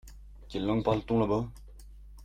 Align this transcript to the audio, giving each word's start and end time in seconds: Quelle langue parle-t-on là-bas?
Quelle 0.49 0.65
langue 0.65 0.83
parle-t-on 0.83 1.19
là-bas? 1.19 1.47